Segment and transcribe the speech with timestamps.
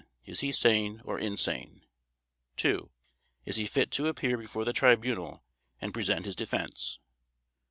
[0.25, 1.85] Is he sane or insane?
[2.57, 2.89] 2.
[3.45, 5.43] Is he fit to appear before the Tribunal
[5.79, 6.97] and present his defense?